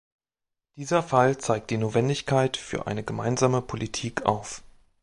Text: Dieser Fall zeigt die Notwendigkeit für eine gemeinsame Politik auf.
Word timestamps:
Dieser 0.77 1.03
Fall 1.03 1.37
zeigt 1.37 1.69
die 1.69 1.77
Notwendigkeit 1.77 2.57
für 2.57 2.87
eine 2.87 3.03
gemeinsame 3.03 3.61
Politik 3.61 4.25
auf. 4.25 4.63